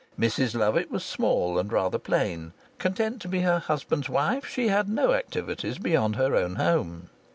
Mrs 0.19 0.55
Lovatt 0.55 0.89
was 0.89 1.05
small, 1.05 1.59
and 1.59 1.71
rather 1.71 1.99
plain; 1.99 2.53
content 2.79 3.21
to 3.21 3.27
be 3.27 3.41
her 3.41 3.59
husband's 3.59 4.09
wife, 4.09 4.47
she 4.47 4.67
had 4.67 4.89
no 4.89 5.13
activities 5.13 5.77
beyond 5.77 6.15
her 6.15 6.35
own 6.35 6.55
home. 6.55 7.09